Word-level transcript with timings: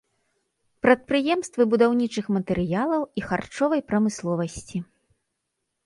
Прадпрыемствы 0.85 1.61
будаўнічых 1.75 2.25
матэрыялаў 2.39 3.01
і 3.21 3.27
харчовай 3.29 3.81
прамысловасці. 3.93 4.77